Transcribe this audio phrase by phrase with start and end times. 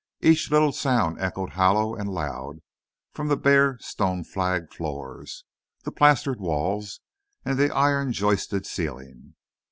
[0.21, 2.61] Each little sound echoed hollow and loud
[3.13, 5.45] from the bare, stone flagged floors,
[5.83, 7.01] the plastered walls,
[7.45, 9.35] and the iron joisted ceiling.